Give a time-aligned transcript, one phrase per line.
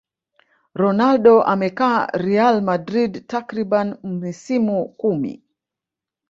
[0.81, 5.41] ronaldo amekaa real madrid takriban misimu kumi